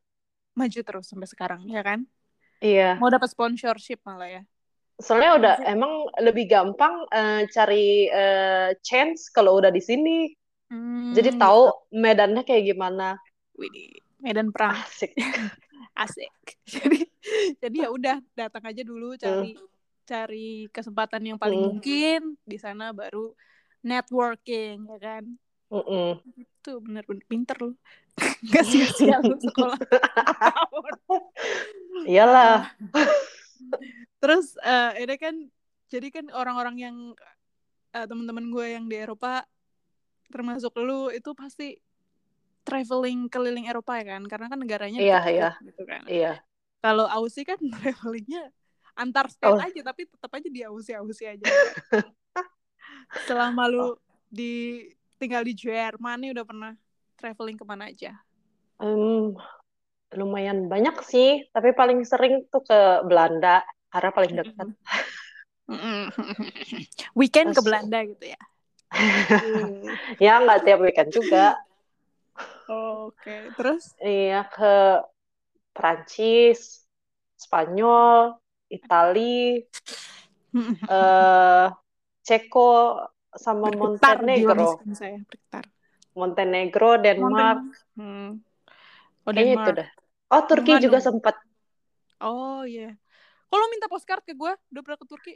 maju 0.58 0.80
terus 0.88 1.06
sampai 1.10 1.28
sekarang, 1.32 1.62
ya 1.68 1.80
kan? 1.88 2.00
iya 2.64 2.84
Mau 3.00 3.08
dapat 3.14 3.28
sponsorship 3.34 3.98
malah 4.08 4.28
ya. 4.36 4.42
soalnya 5.02 5.30
udah 5.38 5.54
Masih- 5.58 5.66
emang 5.74 5.92
lebih 6.26 6.44
gampang 6.52 6.94
eh, 7.10 7.42
cari 7.54 8.06
eh, 8.08 8.68
chance 8.86 9.20
kalau 9.34 9.58
udah 9.58 9.70
di 9.74 9.82
sini 9.82 10.30
Hmm, 10.70 11.12
jadi 11.12 11.30
tahu 11.36 11.60
medannya 11.92 12.42
kayak 12.48 12.64
gimana 12.72 13.18
gitu. 13.20 13.60
Widih, 13.60 13.90
medan 14.24 14.48
perang 14.54 14.74
asik 14.86 15.12
asik. 16.02 16.32
Jadi 16.72 16.98
jadi 17.62 17.76
ya 17.86 17.88
udah 17.92 18.16
datang 18.34 18.64
aja 18.66 18.82
dulu 18.82 19.14
cari 19.14 19.54
cari 20.02 20.66
kesempatan 20.70 21.22
yang 21.24 21.38
paling 21.38 21.58
Hmm. 21.58 21.66
mungkin 21.78 22.20
di 22.42 22.58
sana 22.58 22.90
baru 22.90 23.34
networking 23.82 24.86
ya 24.86 24.98
kan. 24.98 25.24
Mm-mm. 25.72 26.20
Itu 26.36 26.84
bener-bener 26.84 27.24
pinter 27.24 27.56
lu. 27.58 27.72
Gak 28.52 28.66
sia-sia 28.68 29.18
lu 29.24 29.40
sekolah. 29.40 29.74
iyalah 32.08 32.70
Terus 34.22 34.54
eh, 34.60 35.02
ini 35.02 35.14
kan 35.18 35.34
jadi 35.90 36.08
kan 36.10 36.26
orang-orang 36.30 36.76
yang 36.78 36.96
eh, 37.92 38.06
teman-teman 38.06 38.46
gue 38.50 38.66
yang 38.68 38.84
di 38.86 38.96
Eropa 38.98 39.44
termasuk 40.32 40.72
lu 40.80 41.12
itu 41.12 41.36
pasti 41.36 41.76
traveling 42.62 43.28
keliling 43.28 43.66
Eropa 43.68 43.98
ya 44.00 44.16
kan 44.16 44.22
karena 44.24 44.46
kan 44.48 44.58
negaranya 44.62 44.98
Iya, 45.02 45.18
deket-deket 45.18 45.34
iya. 45.34 45.50
gitu 45.66 45.82
kan. 45.84 46.02
iya 46.06 46.32
Kalau 46.82 47.06
Aussie 47.06 47.46
kan 47.46 47.58
travelingnya 47.58 48.50
antar 48.92 49.26
state 49.28 49.50
Oh. 49.50 49.60
aja 49.60 49.80
tapi 49.82 50.04
tetap 50.04 50.30
aja 50.30 50.48
di 50.48 50.60
Aussie 50.62 50.96
Aussie 50.96 51.28
aja. 51.28 51.44
Selama 53.28 53.68
lu 53.68 53.96
di 54.26 54.84
tinggal 55.16 55.44
di 55.44 55.52
Jerman 55.52 56.18
nih 56.18 56.30
udah 56.32 56.44
pernah 56.44 56.72
traveling 57.16 57.56
ke 57.56 57.64
mana 57.64 57.88
aja? 57.88 58.12
Em, 58.80 59.32
lumayan 60.12 60.66
banyak 60.66 60.96
sih 61.02 61.46
tapi 61.50 61.72
paling 61.72 62.02
sering 62.02 62.44
tuh 62.48 62.60
ke 62.60 62.80
Belanda 63.04 63.62
karena 63.88 64.10
paling 64.10 64.32
dekat. 64.34 64.68
Weekend 67.18 67.52
ke 67.52 67.60
Terus- 67.60 67.64
Belanda 67.64 67.98
gitu 68.04 68.24
ya. 68.28 68.40
ya 70.20 70.32
nggak 70.36 70.68
tiap 70.68 70.84
weekend 70.84 71.08
juga 71.08 71.56
Oke, 72.68 73.48
terus 73.56 73.96
iya 73.98 74.44
ke 74.44 75.00
Prancis 75.72 76.84
Spanyol 77.34 78.36
Itali 78.72 79.60
eh 80.92 81.66
Ceko 82.22 82.70
sama 83.32 83.68
bergetar 83.72 84.22
jiwa 84.24 84.54
Montenegro 84.56 84.70
saya. 84.96 85.18
Montenegro 86.12 86.90
Denmark 87.00 87.60
Monten- 87.60 87.80
Hmm. 87.92 88.40
Oh, 89.28 89.30
kayaknya 89.36 89.54
itu 89.60 89.70
Denmark. 89.70 89.78
dah 89.84 89.88
oh 90.32 90.42
Turki 90.48 90.72
Mana? 90.72 90.82
juga 90.88 90.98
sempat 91.04 91.34
Oh 92.22 92.62
iya. 92.62 92.94
Kalau 93.52 93.66
minta 93.68 93.90
postcard 93.90 94.22
ke 94.24 94.32
gue, 94.32 94.52
udah 94.72 94.82
pernah 94.86 94.96
ke 94.96 95.06
Turki? 95.10 95.34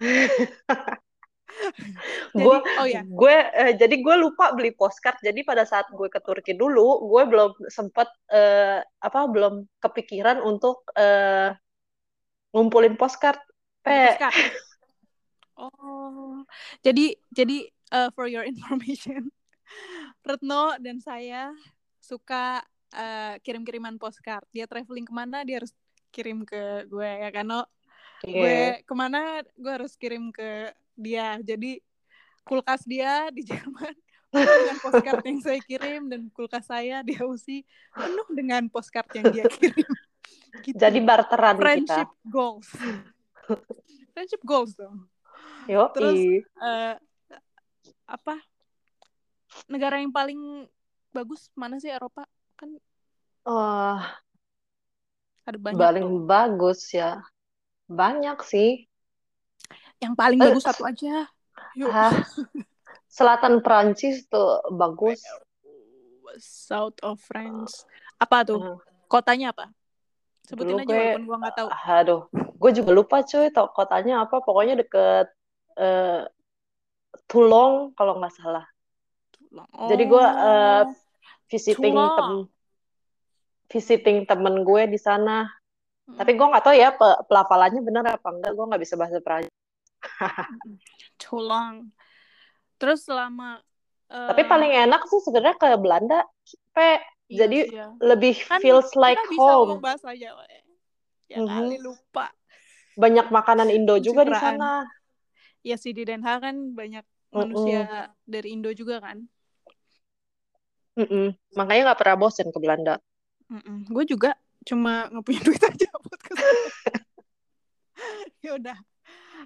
Gue 2.30 2.56
oh 2.78 2.86
ya, 2.86 3.02
gue 3.02 3.36
eh, 3.58 3.72
jadi 3.74 3.94
gue 4.00 4.14
lupa 4.22 4.54
beli 4.54 4.70
postcard 4.70 5.18
jadi 5.18 5.42
pada 5.42 5.66
saat 5.66 5.90
gue 5.90 6.06
ke 6.06 6.22
Turki 6.22 6.54
dulu 6.54 7.10
gue 7.10 7.22
belum 7.26 7.50
sempet 7.66 8.06
eh, 8.30 8.78
apa 8.80 9.20
belum 9.26 9.66
kepikiran 9.82 10.38
untuk 10.40 10.86
eh, 10.94 11.50
ngumpulin 12.50 12.94
postcard 12.98 13.38
pe 13.80 14.14
postcard. 14.14 14.36
Oh, 15.60 16.40
jadi 16.80 17.20
jadi 17.28 17.68
uh, 17.92 18.08
for 18.16 18.24
your 18.24 18.48
information, 18.52 19.28
Retno 20.24 20.76
dan 20.80 21.04
saya 21.04 21.52
suka 22.00 22.64
uh, 22.96 23.34
kirim-kiriman 23.44 24.00
postcard. 24.00 24.44
Dia 24.50 24.64
traveling 24.64 25.04
ke 25.04 25.14
mana 25.14 25.44
dia 25.44 25.60
harus 25.60 25.76
kirim 26.10 26.42
ke 26.48 26.88
gue 26.88 27.10
ya 27.10 27.30
kan? 27.30 27.46
No? 27.46 27.62
Iya. 28.24 28.34
Gue 28.34 28.58
ke 28.88 28.94
mana 28.96 29.44
gue 29.54 29.72
harus 29.72 29.94
kirim 30.00 30.32
ke 30.32 30.72
dia. 30.96 31.38
Jadi 31.44 31.80
kulkas 32.44 32.82
dia 32.88 33.28
di 33.30 33.46
Jerman 33.46 33.94
penuh 34.32 34.46
dengan 34.62 34.78
postcard 34.78 35.22
yang 35.26 35.38
saya 35.42 35.60
kirim 35.62 36.02
dan 36.06 36.30
kulkas 36.30 36.66
saya 36.66 37.02
di 37.02 37.18
Aussie 37.18 37.66
penuh 37.92 38.28
dengan 38.32 38.62
postcard 38.72 39.10
yang 39.12 39.28
dia 39.28 39.46
kirim. 39.50 39.86
Gitu. 40.60 40.76
jadi 40.76 40.98
barteran 40.98 41.56
friendship 41.56 42.10
kita. 42.10 42.26
Goals. 42.26 42.68
friendship 44.12 44.42
goals 44.42 44.74
dong. 44.74 45.06
yo 45.70 45.86
Terus 45.94 46.18
eh, 46.42 46.94
apa? 48.04 48.34
Negara 49.70 50.02
yang 50.02 50.10
paling 50.10 50.66
bagus 51.14 51.46
mana 51.54 51.78
sih? 51.78 51.90
Eropa 51.90 52.26
kan? 52.58 52.70
Oh, 53.46 53.98
ada 55.46 55.58
banyak 55.58 55.78
paling 55.78 56.06
tuh. 56.06 56.22
bagus 56.26 56.80
ya. 56.90 57.22
Banyak 57.86 58.38
sih. 58.46 58.84
Yang 60.02 60.14
paling 60.18 60.38
Eh, 60.38 60.44
bagus 60.50 60.64
satu 60.66 60.82
aja. 60.86 61.26
Yuk. 61.78 61.90
ah, 61.90 62.14
selatan 63.06 63.62
Prancis 63.62 64.26
tuh 64.26 64.60
bagus. 64.74 65.22
South 66.38 66.98
of 67.02 67.18
France. 67.22 67.86
Apa 68.18 68.42
tuh? 68.46 68.60
Hmm. 68.60 68.78
kotanya 69.10 69.50
apa 69.50 69.74
sebutin 70.50 70.74
Dulu 70.74 70.82
aja 70.82 70.88
gue- 70.90 70.98
walaupun 70.98 71.24
gua 71.30 71.36
nggak 71.46 71.54
tahu. 71.54 71.68
Aduh. 71.70 72.22
Gue 72.60 72.70
juga 72.74 72.90
lupa 72.90 73.16
cuy 73.22 73.46
tau 73.54 73.70
kotanya 73.70 74.26
apa. 74.26 74.42
Pokoknya 74.42 74.74
deket 74.82 75.30
eh, 75.78 76.26
Toulon 77.30 77.94
kalau 77.94 78.18
nggak 78.18 78.34
salah. 78.34 78.66
Jadi 79.86 80.02
gue 80.06 80.24
uh, 80.26 80.82
Oh, 80.82 80.94
visiting 81.50 81.94
tem 81.94 82.30
visiting 83.70 84.18
temen 84.26 84.66
gue 84.66 84.82
di 84.90 84.98
sana. 84.98 85.46
mm, 86.06 86.18
Tapi 86.18 86.34
gue 86.34 86.46
nggak 86.46 86.64
tahu 86.66 86.74
ya 86.74 86.90
pe- 86.94 87.20
pelafalannya 87.30 87.80
benar 87.86 88.04
apa 88.18 88.28
enggak. 88.30 88.52
Gue 88.54 88.64
nggak 88.66 88.82
bisa 88.82 88.94
bahasa 88.98 89.18
Prancis. 89.22 89.54
Toulon 91.20 91.92
terus 92.80 93.04
selama 93.04 93.60
eh, 94.08 94.28
Tapi 94.32 94.42
paling 94.48 94.72
enak 94.72 95.04
sih 95.06 95.20
sebenarnya 95.22 95.56
ke 95.60 95.68
Belanda. 95.76 96.24
Pe, 96.72 96.98
jadi 97.30 97.58
sih 97.70 97.78
ya. 97.78 97.86
lebih 98.02 98.34
kan 98.46 98.58
feels 98.60 98.90
like 98.98 99.18
kita 99.18 99.30
bisa 99.30 99.52
home. 99.54 99.78
bahasa 99.78 100.08
Jawa 100.14 100.44
ya 100.50 100.62
Ya 101.30 101.38
Mhm. 101.38 101.46
kali 101.46 101.78
lupa 101.78 102.26
Banyak 102.98 103.30
makanan 103.30 103.70
Indo 103.76 103.96
juga 104.02 104.26
di 104.26 104.34
sana. 104.34 104.84
ya 105.62 105.76
sih 105.78 105.92
di 105.94 106.02
Den 106.08 106.24
Haag 106.26 106.40
kan 106.42 106.56
banyak 106.74 107.04
Mm-mm. 107.30 107.38
manusia 107.38 107.80
dari 108.26 108.48
Indo 108.56 108.74
juga 108.74 108.98
kan 108.98 109.28
Mm-mm. 110.98 111.32
Makanya 111.54 111.82
nggak 111.92 112.00
pernah 112.02 112.16
bosen 112.18 112.48
ke 112.50 112.58
Belanda. 112.58 112.98
Gue 113.88 114.04
juga 114.04 114.34
cuma 114.66 115.08
nggak 115.08 115.24
punya 115.24 115.40
duit 115.46 115.62
aja 115.62 115.88
buat 116.04 116.20
ke 116.20 116.32
sana. 116.36 116.70
ya 118.44 118.50
udah. 118.58 118.78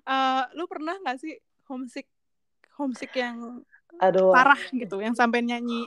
Eh, 0.05 0.43
lu 0.59 0.65
pernah 0.67 0.97
nggak 0.99 1.17
sih 1.21 1.37
homesick 1.69 2.09
homesick 2.77 3.13
yang 3.15 3.63
Aduh. 4.03 4.35
parah 4.35 4.59
gitu, 4.75 4.99
yang 4.99 5.15
sampai 5.15 5.45
nyanyi 5.47 5.87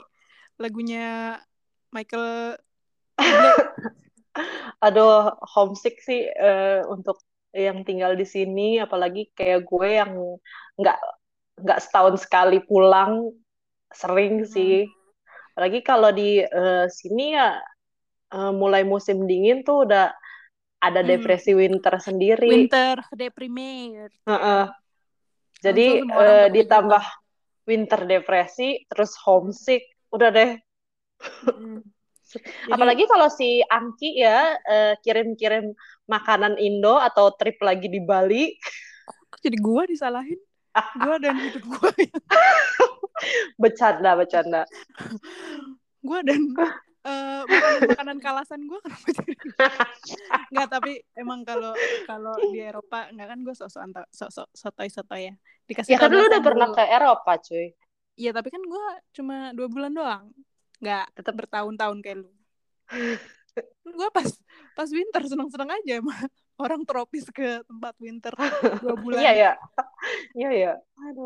lagunya 0.56 1.36
Michael? 1.92 2.58
Aduh, 4.84 5.34
homesick 5.54 5.98
sih 6.04 6.28
eh, 6.28 6.84
untuk 6.86 7.18
yang 7.50 7.82
tinggal 7.82 8.14
di 8.14 8.22
sini, 8.28 8.78
apalagi 8.78 9.32
kayak 9.34 9.66
gue 9.66 9.88
yang 9.98 10.12
nggak 10.78 10.98
nggak 11.58 11.78
setahun 11.82 12.22
sekali 12.22 12.62
pulang, 12.62 13.34
sering 13.90 14.44
Hmm. 14.44 14.52
sih. 14.54 14.86
Apalagi 15.56 15.80
kalau 15.82 16.10
di 16.14 16.38
eh, 16.44 16.86
sini 16.86 17.34
ya 17.34 17.58
eh, 18.30 18.52
mulai 18.54 18.86
musim 18.86 19.26
dingin 19.26 19.66
tuh 19.66 19.88
udah 19.88 20.14
ada 20.78 21.00
Hmm. 21.02 21.10
depresi 21.10 21.50
winter 21.58 21.94
sendiri. 21.98 22.46
Winter 22.46 23.02
deprimer. 23.10 24.10
Jadi 25.58 25.98
orang 25.98 26.06
eh, 26.06 26.46
tuh 26.46 26.50
kayak 26.54 26.54
ditambah 26.54 27.04
winter 27.66 28.00
depresi, 28.06 28.68
terus 28.86 29.12
homesick, 29.26 29.82
udah 30.14 30.30
deh. 30.30 30.50
Jadi- 32.28 32.68
Apalagi 32.68 33.08
kalau 33.08 33.32
si 33.32 33.64
Angki 33.64 34.20
ya 34.20 34.52
eh, 34.60 34.94
kirim-kirim 35.00 35.72
makanan 36.04 36.60
Indo 36.60 37.00
atau 37.00 37.32
trip 37.32 37.56
lagi 37.58 37.88
di 37.88 37.98
Bali, 37.98 38.52
jadi 39.40 39.56
gua 39.56 39.88
disalahin? 39.88 40.36
Gua 41.00 41.16
dan 41.16 41.40
hidup 41.40 41.64
gua 41.64 41.88
bercanda 43.56 44.12
bercanda. 44.14 44.62
gue 45.98 46.20
dan 46.22 46.40
eh, 47.02 47.40
makanan-makanan 47.44 48.18
kalasan 48.20 48.60
gue 48.62 48.78
kenapa 48.78 49.08
jadi 49.10 49.34
nggak 50.48 50.68
tapi 50.70 50.92
emang 51.16 51.42
kalau 51.42 51.74
kalau 52.04 52.34
di 52.48 52.62
Eropa 52.62 53.10
nggak 53.10 53.28
kan 53.28 53.38
gue 53.42 53.54
sok-sok 53.54 53.82
sok-sok 54.08 54.48
sotoy-sotoy 54.54 55.26
ya 55.26 55.34
dikasih 55.66 55.90
Ya 55.90 55.98
kan 55.98 56.08
lu 56.08 56.22
udah 56.22 56.38
pernah 56.38 56.68
dulu. 56.70 56.76
ke 56.76 56.84
Eropa, 56.86 57.32
cuy. 57.40 57.66
iya 58.14 58.30
tapi 58.30 58.48
kan 58.48 58.62
gue 58.62 58.86
cuma 59.12 59.50
dua 59.52 59.66
bulan 59.66 59.92
doang 59.92 60.24
nggak 60.78 61.04
tetap 61.16 61.34
bertahun-tahun 61.34 61.98
kayak 62.04 62.18
lu 62.22 62.30
gue 63.88 64.08
pas 64.14 64.28
pas 64.78 64.88
winter 64.88 65.22
seneng-seneng 65.26 65.70
aja 65.74 65.98
mah 65.98 66.18
orang 66.62 66.82
tropis 66.86 67.26
ke 67.30 67.62
tempat 67.66 67.94
winter 67.98 68.34
dua 68.82 68.94
bulan 69.02 69.22
Iya 69.22 69.32
ya. 69.34 69.50
Iya 70.34 70.50
ya. 70.54 70.72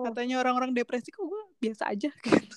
Katanya 0.05 0.37
orang-orang 0.41 0.71
depresi 0.77 1.09
kok 1.13 1.25
gue 1.29 1.43
biasa 1.61 1.93
aja 1.93 2.09
gitu 2.25 2.57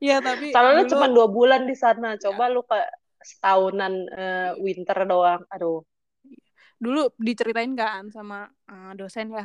Iya 0.00 0.16
tapi 0.24 0.52
Soalnya 0.52 0.82
lu 0.84 0.90
cuma 0.92 1.06
dua 1.12 1.26
bulan 1.28 1.62
di 1.68 1.76
sana. 1.76 2.16
Coba 2.16 2.48
lu 2.48 2.64
ke 2.64 2.78
setahunan 3.20 3.92
eh, 4.16 4.50
winter 4.64 4.98
doang. 5.04 5.44
Aduh. 5.52 5.84
dulu 6.80 7.12
diceritain 7.20 7.72
kan 7.76 8.08
sama 8.08 8.48
eh, 8.72 8.92
dosen 8.96 9.26
ya 9.36 9.44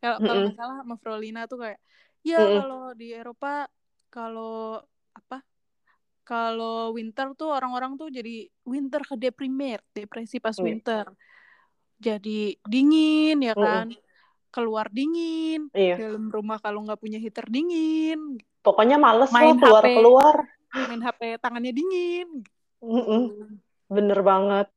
kalau 0.00 0.16
kalau 0.24 0.40
Mm-mm. 0.40 0.48
nggak 0.48 0.56
salah 0.56 0.76
sama 0.80 0.94
Frolina 1.02 1.40
tuh 1.44 1.58
kayak 1.60 1.78
ya 2.24 2.40
Mm-mm. 2.40 2.60
kalau 2.64 2.80
di 2.96 3.06
Eropa 3.12 3.68
kalau 4.08 4.80
apa 5.12 5.44
kalau 6.30 6.94
winter 6.94 7.34
tuh 7.34 7.50
orang-orang 7.50 7.98
tuh 7.98 8.06
jadi 8.06 8.46
winter 8.62 9.02
ke 9.02 9.18
deprimer 9.18 9.82
depresi 9.90 10.38
pas 10.38 10.54
Iya. 10.54 10.62
winter 10.62 11.04
jadi 11.98 12.54
dingin 12.62 13.42
ya 13.42 13.58
Mm-mm. 13.58 13.66
kan 13.66 13.86
keluar 14.54 14.86
dingin 14.94 15.66
Iya. 15.74 15.98
dalam 15.98 16.30
rumah 16.30 16.62
kalau 16.62 16.86
nggak 16.86 17.02
punya 17.02 17.18
heater 17.18 17.50
dingin 17.50 18.38
Pokoknya 18.60 19.00
males 19.00 19.32
Main 19.32 19.56
lo 19.56 19.58
keluar-keluar. 19.58 20.36
main 20.86 21.02
HP 21.02 21.42
tangannya 21.42 21.74
dingin 21.74 22.46
Mm-mm. 22.78 23.58
Bener 23.90 24.22
banget. 24.22 24.70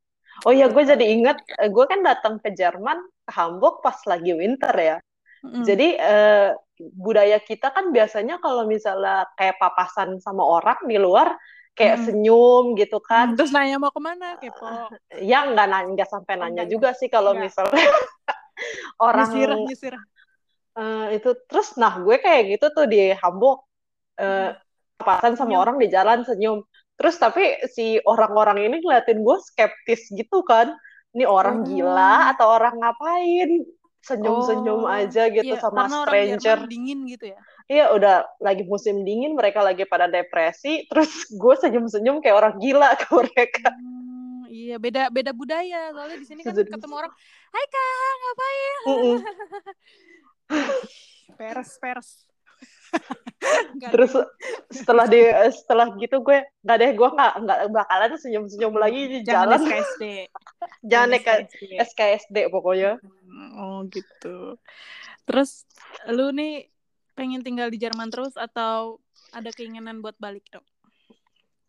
Oh 0.43 0.49
iya, 0.49 0.65
gue 0.65 0.81
jadi 0.81 1.05
ingat, 1.13 1.45
gue 1.45 1.85
kan 1.85 2.01
datang 2.01 2.41
ke 2.41 2.49
Jerman, 2.51 2.97
ke 3.23 3.31
Hamburg 3.31 3.79
pas 3.79 3.95
lagi 4.09 4.33
winter 4.33 4.73
ya. 4.73 4.97
Mm-mm. 5.45 5.61
Jadi 5.63 5.87
eh, 5.95 6.49
budaya 6.91 7.39
kita 7.39 7.71
kan 7.71 7.89
biasanya 7.89 8.37
kalau 8.37 8.67
misalnya 8.67 9.29
kayak 9.33 9.55
papasan 9.55 10.19
sama 10.19 10.43
orang 10.43 10.75
di 10.83 10.99
luar, 10.99 11.37
kayak 11.73 11.97
Mm. 11.99 12.05
senyum 12.05 12.63
gitu 12.75 12.99
kan. 12.99 13.33
terus 13.33 13.49
nanya 13.49 13.79
mau 13.79 13.89
ke 13.89 13.97
mana 13.97 14.37
kepo 14.37 14.67
Ya 15.17 15.47
nggak 15.47 15.67
nanya, 15.69 15.89
nggak 15.95 16.09
sampai 16.09 16.33
nanya 16.37 16.63
nggak, 16.63 16.69
juga 16.69 16.89
sih 16.93 17.07
kalau 17.07 17.33
misalnya 17.33 17.73
orang 19.01 19.27
nyisir 19.29 19.49
nyisir 19.57 19.95
eh, 20.73 21.07
itu. 21.17 21.29
Terus 21.49 21.77
nah 21.77 21.93
gue 21.97 22.17
kayak 22.17 22.57
gitu 22.57 22.65
tuh 22.73 22.85
di 22.85 23.13
Hamburg, 23.13 23.61
eh, 24.17 24.53
papasan 24.97 25.33
sama 25.33 25.53
Senyum. 25.53 25.61
orang 25.61 25.75
di 25.77 25.87
jalan 25.89 26.19
senyum. 26.23 26.59
Terus 26.93 27.15
tapi 27.17 27.41
si 27.69 27.97
orang-orang 28.01 28.69
ini 28.69 28.77
ngeliatin 28.81 29.21
gue 29.21 29.37
skeptis 29.41 30.09
gitu 30.09 30.41
kan. 30.45 30.73
Ini 31.13 31.25
orang 31.25 31.61
Oh. 31.61 31.65
gila 31.65 32.33
atau 32.33 32.47
orang 32.49 32.73
ngapain? 32.77 33.49
Senyum-senyum 34.03 34.83
Oh, 34.83 34.91
aja 34.91 35.31
gitu 35.31 35.47
iya, 35.47 35.57
sama 35.57 35.87
karena 35.87 35.95
orang 35.97 36.11
stranger. 36.11 36.39
Jerman 36.43 36.67
dingin 36.67 36.99
gitu 37.07 37.25
ya 37.31 37.39
Iya 37.63 37.85
udah 37.89 38.15
lagi 38.37 38.63
musim 38.63 39.07
dingin, 39.07 39.39
mereka 39.39 39.63
lagi 39.63 39.87
pada 39.87 40.05
depresi. 40.05 40.83
Terus 40.91 41.07
gue 41.41 41.55
senyum-senyum 41.55 42.19
kayak 42.19 42.35
orang 42.35 42.53
gila 42.59 42.91
ke 42.99 43.07
mereka. 43.09 43.71
Hmm, 43.71 44.43
iya 44.47 44.75
beda 44.75 45.07
beda 45.07 45.31
budaya 45.31 45.89
soalnya 45.89 46.19
di 46.19 46.27
sini 46.27 46.43
kan 46.43 46.51
Jadi- 46.51 46.67
ketemu 46.69 46.93
orang 46.93 47.13
Hai 47.49 47.65
kak 47.65 47.85
ngapain 48.19 48.75
Mm-mm. 48.83 49.17
peres 51.39 51.71
peres 51.77 52.09
Nggak 52.19 52.32
Terus 53.83 54.13
setelah 54.71 55.05
di 55.05 55.19
setelah 55.59 55.91
gitu 55.97 56.21
gue 56.21 56.41
nggak 56.63 56.77
deh 56.77 56.91
gue 56.93 57.09
nggak 57.09 57.33
nggak 57.43 57.59
bakalan 57.69 58.15
senyum-senyum 58.15 58.73
lagi 58.73 59.01
di 59.07 59.17
jangan 59.21 59.57
jalan. 59.57 59.61
SKSD 59.67 60.03
Jangan 60.89 61.07
naik 61.11 61.23
ke 61.23 61.33
SKSD. 61.33 61.71
SKSD 61.91 62.37
pokoknya. 62.47 62.91
oh 63.57 63.83
gitu 63.89 64.55
terus 65.23 65.65
lu 66.07 66.29
nih 66.29 66.67
pengen 67.13 67.41
tinggal 67.41 67.67
di 67.67 67.77
Jerman 67.77 68.09
terus 68.09 68.33
atau 68.33 68.99
ada 69.31 69.49
keinginan 69.49 69.99
buat 69.99 70.15
balik 70.17 70.45
dong 70.49 70.65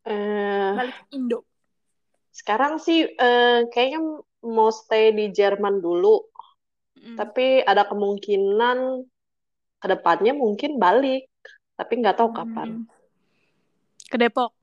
Eh, 0.05 0.73
balik 0.77 0.97
Indo 1.11 1.49
sekarang 2.31 2.77
sih 2.77 3.07
eh, 3.07 3.61
kayaknya 3.69 4.01
mau 4.45 4.69
stay 4.69 5.11
di 5.11 5.31
Jerman 5.31 5.81
dulu, 5.81 6.21
Mm. 6.95 7.17
tapi 7.17 7.61
ada 7.61 7.85
kemungkinan 7.85 9.05
ke 9.85 9.89
depannya 9.93 10.33
mungkin 10.33 10.81
balik, 10.81 11.29
tapi 11.77 11.93
nggak 12.01 12.17
tahu 12.17 12.33
kapan. 12.33 12.81
Hmm. 12.81 12.89
ke 14.09 14.17
Depok 14.17 14.57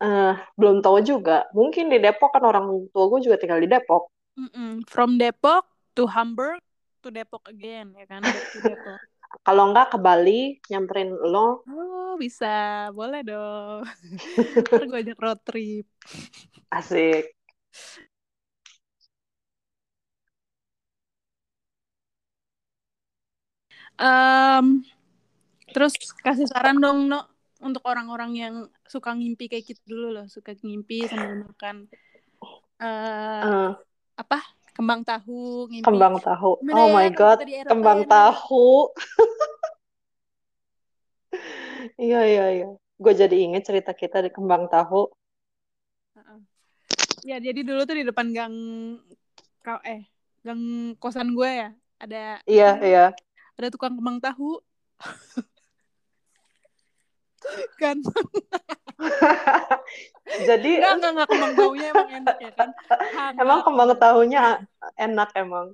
Eh, 0.00 0.34
belum 0.56 0.80
tahu 0.80 1.04
juga. 1.04 1.44
Mungkin 1.52 1.92
di 1.92 2.00
Depok 2.00 2.32
kan 2.32 2.40
orang 2.40 2.88
tua 2.88 3.04
gue 3.12 3.20
juga 3.20 3.36
tinggal 3.36 3.60
di 3.60 3.68
Depok. 3.68 4.08
Mm-mm. 4.40 4.88
from 4.88 5.20
Depok 5.20 5.68
to 5.92 6.08
Hamburg 6.08 6.62
to 7.04 7.12
Depok 7.12 7.44
again 7.50 7.92
ya 7.92 8.08
kan 8.08 8.24
Depok 8.24 8.96
Kalau 9.46 9.70
nggak 9.70 9.94
ke 9.94 9.98
Bali, 10.02 10.58
nyamperin 10.66 11.14
lo. 11.14 11.62
Oh, 11.62 12.18
bisa. 12.18 12.90
Boleh 12.90 13.22
dong. 13.22 13.86
Ntar 14.66 14.90
gue 14.90 14.98
ajak 15.06 15.18
road 15.22 15.38
trip. 15.46 15.86
Asik. 16.66 17.30
Em, 24.00 24.80
terus 25.76 25.92
kasih 26.24 26.48
saran 26.48 26.80
dong, 26.80 27.04
No, 27.04 27.28
untuk 27.60 27.84
orang-orang 27.84 28.32
yang 28.32 28.54
suka 28.88 29.12
ngimpi 29.12 29.52
kayak 29.52 29.68
gitu 29.68 29.82
dulu 29.84 30.08
loh. 30.16 30.26
Suka 30.32 30.56
ngimpi 30.56 31.04
sambil 31.04 31.44
makan 31.44 31.76
eh 32.80 33.44
Eh, 33.44 33.70
apa? 34.16 34.38
Kembang 34.72 35.04
tahu, 35.04 35.68
ngimpi. 35.68 35.84
kembang 35.84 36.16
tahu. 36.24 36.56
Gimana 36.64 36.80
Oh 36.80 36.86
ya 36.88 36.94
my 36.96 37.08
kalau 37.12 37.18
God, 37.20 37.38
kembang 37.68 38.00
tahu. 38.08 38.68
Iya, 42.00 42.20
iya, 42.26 42.44
iya. 42.56 42.68
Gue 42.96 43.12
jadi 43.12 43.36
inget 43.36 43.68
cerita 43.68 43.92
kita 43.92 44.24
di 44.24 44.30
kembang 44.32 44.66
tahu. 44.72 45.12
Heeh. 46.16 46.40
Ya, 47.28 47.36
jadi 47.36 47.60
dulu 47.60 47.84
tuh 47.84 47.96
di 48.00 48.04
depan 48.08 48.32
gang 48.32 48.54
kau 49.60 49.76
eh 49.84 50.08
gang 50.40 50.60
kosan 50.96 51.36
gue 51.36 51.50
ya, 51.52 51.68
ada 52.00 52.40
Iya, 52.48 52.70
iya. 52.80 53.04
Ada 53.60 53.68
tukang 53.68 53.92
kembang 53.96 54.18
tahu. 54.18 54.58
kan 57.80 57.96
Jadi 60.48 60.70
Enggak, 60.76 60.92
enggak, 61.00 61.10
enggak 61.16 61.28
kembang 61.32 61.52
tahunya 61.56 61.86
emang 61.90 62.10
enak 62.20 62.36
ya 62.36 62.52
kan. 62.52 62.68
Hangat. 63.16 63.40
emang 63.40 63.60
kembang 63.64 63.90
tahunya 63.96 64.42
enak 65.00 65.28
emang. 65.34 65.66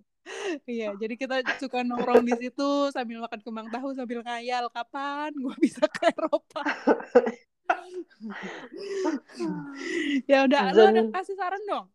Iya, 0.67 0.91
jadi 0.99 1.15
kita 1.15 1.37
suka 1.63 1.87
nongkrong 1.87 2.27
di 2.27 2.35
situ 2.35 2.91
sambil 2.91 3.23
makan 3.23 3.39
kembang 3.47 3.71
tahu 3.71 3.95
sambil 3.95 4.27
ngayal 4.27 4.67
kapan 4.75 5.31
gue 5.35 5.55
bisa 5.63 5.87
ke 5.87 6.11
Eropa. 6.11 6.63
ya 10.31 10.47
udah, 10.47 10.61
ada 10.75 10.83
Dan- 10.91 11.15
kasih 11.15 11.35
saran 11.39 11.63
dong 11.67 11.87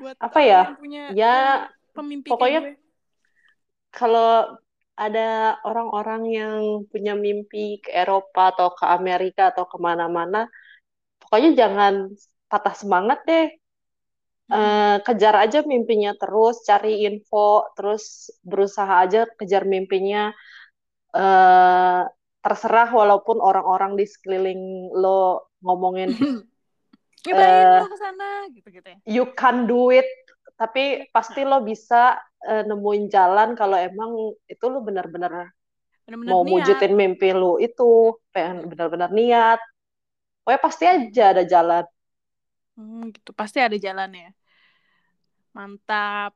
buat 0.00 0.16
Apa 0.20 0.40
ya? 0.40 0.72
yang 0.72 0.76
punya 0.80 1.04
Ya, 1.12 1.16
yang 1.16 1.56
pemimpi 1.96 2.28
pokoknya 2.28 2.76
kalau 3.88 4.60
ada 4.98 5.56
orang-orang 5.62 6.22
yang 6.28 6.60
punya 6.90 7.14
mimpi 7.14 7.78
ke 7.78 7.90
Eropa 7.94 8.50
atau 8.50 8.74
ke 8.74 8.84
Amerika 8.84 9.54
atau 9.54 9.64
ke 9.70 9.78
mana-mana, 9.78 10.50
pokoknya 11.22 11.50
jangan 11.54 11.94
patah 12.50 12.74
semangat 12.74 13.22
deh. 13.30 13.48
Eh, 14.48 14.96
kejar 15.04 15.34
aja 15.44 15.60
mimpinya 15.62 16.16
terus, 16.16 16.64
cari 16.64 17.04
info, 17.04 17.68
terus 17.76 18.32
berusaha 18.42 19.04
aja 19.04 19.28
kejar 19.38 19.68
mimpinya. 19.68 20.34
Eh, 21.14 22.02
terserah 22.42 22.88
walaupun 22.90 23.38
orang-orang 23.44 23.94
di 23.98 24.06
sekeliling 24.08 24.92
lo 24.94 25.52
ngomongin 25.60 26.10
Ngapain 27.26 27.66
eh, 27.66 27.80
lu 27.82 27.88
ke 27.90 27.98
sana 27.98 28.28
gitu-gitu 28.54 28.88
ya. 28.88 28.98
you 29.04 29.24
can 29.34 29.66
do 29.66 29.90
it, 29.90 30.06
tapi 30.58 31.06
pasti 31.14 31.46
lo 31.46 31.62
bisa 31.62 32.18
eh, 32.42 32.66
nemuin 32.66 33.06
jalan 33.06 33.54
kalau 33.54 33.78
emang 33.78 34.34
itu 34.50 34.64
lo 34.66 34.82
benar-benar 34.82 35.54
mau 36.26 36.42
niat. 36.42 36.50
wujudin 36.50 36.92
mimpi 36.98 37.30
lo 37.30 37.62
itu, 37.62 38.18
pengen 38.34 38.66
benar-benar 38.66 39.14
niat. 39.14 39.60
Pokoknya 40.42 40.60
pasti 40.64 40.84
aja 40.88 41.24
ada 41.36 41.44
jalan. 41.44 41.84
Hmm, 42.74 43.12
gitu. 43.14 43.30
Pasti 43.36 43.62
ada 43.62 43.76
jalannya. 43.76 44.32
Mantap. 45.52 46.32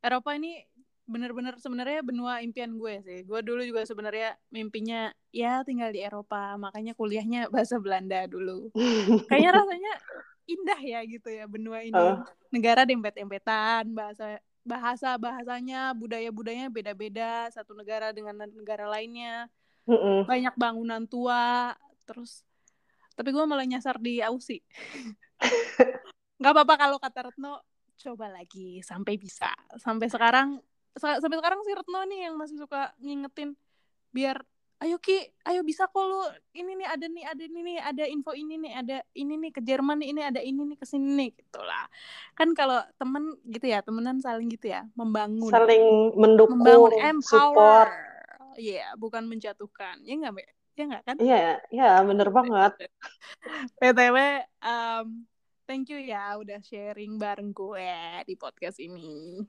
Eropa 0.00 0.32
ini 0.34 0.64
bener-bener 1.04 1.52
sebenarnya 1.60 2.00
benua 2.00 2.40
impian 2.40 2.80
gue 2.80 3.04
sih. 3.04 3.18
Gue 3.28 3.44
dulu 3.44 3.60
juga 3.60 3.84
sebenarnya 3.84 4.40
mimpinya 4.48 5.12
ya 5.30 5.60
tinggal 5.62 5.92
di 5.92 6.00
Eropa, 6.00 6.56
makanya 6.56 6.96
kuliahnya 6.96 7.52
bahasa 7.52 7.76
Belanda 7.76 8.24
dulu. 8.24 8.72
Kayaknya 9.28 9.50
rasanya 9.52 9.92
indah 10.44 10.80
ya 10.80 11.00
gitu 11.04 11.28
ya 11.28 11.44
benua 11.48 11.84
ini. 11.84 11.96
Uh. 11.96 12.20
Negara 12.52 12.84
dempet-dempetan, 12.84 13.90
bahasa 13.92 14.38
bahasa 14.64 15.20
bahasanya, 15.20 15.92
budaya 15.92 16.32
budayanya 16.32 16.72
beda-beda 16.72 17.52
satu 17.52 17.76
negara 17.76 18.12
dengan 18.16 18.48
negara 18.48 18.88
lainnya. 18.88 19.48
Mm 19.84 19.96
-mm. 19.96 20.18
Banyak 20.24 20.54
bangunan 20.56 21.04
tua, 21.04 21.76
terus 22.08 22.40
tapi 23.14 23.30
gue 23.30 23.44
malah 23.46 23.66
nyasar 23.68 24.00
di 24.02 24.18
Aussie. 24.24 24.64
Gak 26.42 26.52
apa-apa 26.52 26.74
kalau 26.76 26.96
kata 26.98 27.30
Retno 27.30 27.62
coba 27.94 28.26
lagi 28.32 28.82
sampai 28.82 29.14
bisa. 29.20 29.54
Sampai 29.78 30.10
sekarang 30.10 30.58
sampai 30.98 31.36
sekarang 31.38 31.60
sih 31.62 31.74
Retno 31.74 32.00
nih 32.10 32.30
yang 32.30 32.34
masih 32.38 32.58
suka 32.58 32.90
ngingetin 32.98 33.54
biar 34.10 34.42
ayo 34.84 35.00
Ki, 35.00 35.16
ayo 35.48 35.64
bisa 35.64 35.88
kok 35.88 36.04
lu 36.04 36.20
ini 36.52 36.76
nih 36.76 36.88
ada 36.88 37.06
nih 37.08 37.24
ada 37.24 37.42
ini 37.42 37.60
nih 37.64 37.78
ada 37.80 38.04
info 38.04 38.36
ini 38.36 38.54
nih 38.60 38.72
ada 38.76 38.96
ini 39.16 39.34
nih 39.40 39.50
ke 39.56 39.60
Jerman 39.64 39.96
nih 40.04 40.08
ini 40.12 40.20
ada 40.20 40.40
ini 40.44 40.60
nih 40.60 40.76
ke 40.76 40.84
sini 40.84 41.08
nih 41.16 41.30
gitulah. 41.40 41.88
Kan 42.36 42.52
kalau 42.52 42.84
temen 43.00 43.40
gitu 43.48 43.64
ya 43.64 43.80
temenan 43.80 44.20
saling 44.20 44.52
gitu 44.52 44.68
ya 44.68 44.84
membangun. 44.92 45.48
Saling 45.48 46.12
mendukung 46.20 46.60
membangun 46.60 46.92
empower. 47.00 47.88
Iya 48.60 48.76
yeah, 48.84 48.90
bukan 49.00 49.24
menjatuhkan. 49.24 50.04
Ya 50.04 50.14
nggak 50.20 50.32
ya 50.76 50.84
nggak 50.84 51.02
kan? 51.08 51.16
Iya 51.16 51.32
yeah, 51.32 51.56
iya 51.72 51.84
yeah, 51.88 51.94
bener 52.04 52.28
banget. 52.28 52.72
Btw 53.80 54.18
um, 54.60 55.24
thank 55.64 55.88
you 55.88 55.96
ya 55.96 56.36
udah 56.36 56.60
sharing 56.60 57.16
bareng 57.16 57.56
gue 57.56 57.88
di 58.28 58.36
podcast 58.36 58.76
ini. 58.84 59.40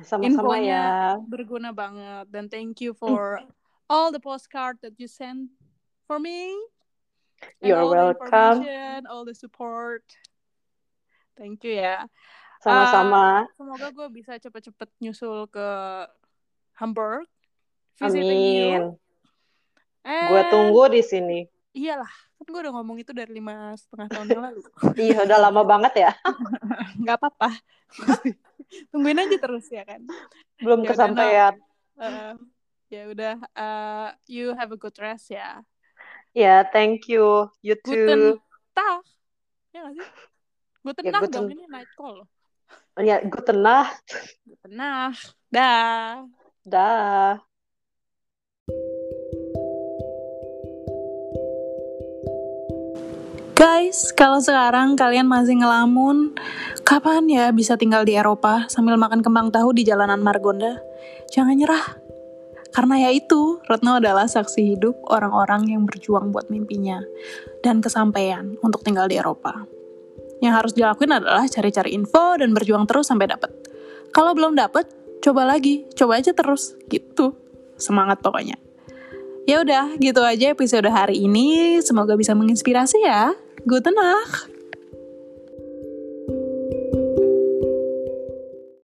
Sama-sama 0.00 0.56
ya. 0.56 1.20
Berguna 1.20 1.76
banget 1.76 2.32
dan 2.32 2.48
thank 2.48 2.80
you 2.80 2.96
for 2.96 3.44
all 3.90 4.14
the 4.14 4.22
postcard 4.22 4.78
that 4.86 4.94
you 5.02 5.10
sent 5.10 5.50
for 6.06 6.22
me. 6.22 6.54
You're 7.58 7.82
all 7.82 7.90
welcome. 7.90 8.62
The 8.62 9.02
all 9.10 9.26
the 9.26 9.34
support. 9.34 10.06
Thank 11.34 11.66
you 11.66 11.82
ya. 11.82 12.06
Sama-sama. 12.62 13.48
Uh, 13.48 13.56
semoga 13.58 13.88
gue 13.90 14.06
bisa 14.14 14.38
cepet-cepet 14.38 14.88
nyusul 15.02 15.50
ke 15.50 15.68
Hamburg. 16.78 17.26
Amin. 17.98 18.94
Gue 20.06 20.42
tunggu 20.52 20.86
di 20.92 21.02
sini. 21.02 21.40
Iyalah, 21.74 22.12
kan 22.36 22.46
gue 22.46 22.60
udah 22.60 22.74
ngomong 22.76 23.00
itu 23.00 23.16
dari 23.16 23.32
lima 23.32 23.72
setengah 23.74 24.06
tahun 24.12 24.26
yang 24.28 24.42
lalu. 24.52 24.62
iya, 25.00 25.18
udah 25.24 25.38
lama 25.48 25.62
banget 25.64 25.92
ya. 26.08 26.12
Gak 27.06 27.16
apa-apa 27.16 27.56
tungguin 28.90 29.18
aja 29.18 29.36
terus 29.38 29.66
ya 29.70 29.82
kan 29.82 30.06
belum 30.62 30.86
ya 30.86 30.88
kesampaian 30.94 31.54
uh, 31.98 32.34
ya 32.90 33.02
udah 33.08 33.34
uh, 33.54 34.08
you 34.26 34.52
have 34.58 34.74
a 34.74 34.78
good 34.78 34.94
rest 34.98 35.30
ya. 35.30 35.62
Ya 36.34 36.42
yeah, 36.42 36.60
thank 36.66 37.06
you. 37.06 37.46
You 37.62 37.78
too. 37.78 37.94
Guten 37.94 38.22
tag. 38.74 39.02
Ya 39.70 39.86
gak 39.86 39.94
sih? 39.94 40.08
Guten 40.82 41.02
ya, 41.06 41.10
guten... 41.22 41.30
dong 41.30 41.48
ini 41.54 41.64
night 41.70 41.90
call 41.94 42.26
ya 43.00 43.22
guten 43.24 43.58
nacht. 43.64 44.04
Guten 44.44 44.72
nacht. 44.76 45.32
Dah. 45.48 46.26
Dah. 46.62 47.40
Guys, 53.56 54.16
kalau 54.16 54.40
sekarang 54.40 54.96
kalian 54.96 55.28
masih 55.28 55.60
ngelamun, 55.60 56.32
kapan 56.80 57.28
ya 57.28 57.52
bisa 57.52 57.76
tinggal 57.76 58.08
di 58.08 58.16
Eropa 58.16 58.64
sambil 58.72 58.96
makan 58.96 59.20
kembang 59.20 59.52
tahu 59.52 59.76
di 59.76 59.84
jalanan 59.84 60.24
Margonda? 60.24 60.80
Jangan 61.28 61.60
nyerah. 61.60 61.99
Karena 62.70 62.94
ya 63.02 63.10
itu, 63.10 63.58
Retno 63.66 63.98
adalah 63.98 64.30
saksi 64.30 64.74
hidup 64.74 64.94
orang-orang 65.10 65.74
yang 65.74 65.82
berjuang 65.86 66.30
buat 66.30 66.48
mimpinya 66.48 67.02
dan 67.66 67.82
kesampaian 67.82 68.54
untuk 68.62 68.86
tinggal 68.86 69.10
di 69.10 69.18
Eropa. 69.18 69.66
Yang 70.40 70.54
harus 70.56 70.72
dilakuin 70.72 71.12
adalah 71.12 71.44
cari-cari 71.50 71.92
info 71.92 72.38
dan 72.38 72.54
berjuang 72.54 72.86
terus 72.86 73.10
sampai 73.10 73.28
dapet. 73.28 73.50
Kalau 74.10 74.32
belum 74.34 74.54
dapet, 74.58 74.88
coba 75.22 75.46
lagi, 75.46 75.86
coba 75.94 76.18
aja 76.18 76.32
terus, 76.32 76.74
gitu. 76.90 77.36
Semangat 77.76 78.22
pokoknya. 78.22 78.58
Ya 79.48 79.62
udah, 79.64 79.96
gitu 79.98 80.22
aja 80.22 80.52
episode 80.52 80.86
hari 80.86 81.26
ini. 81.26 81.80
Semoga 81.82 82.14
bisa 82.14 82.36
menginspirasi 82.38 83.02
ya. 83.02 83.34
Gute 83.66 83.90
Nacht. 83.90 84.49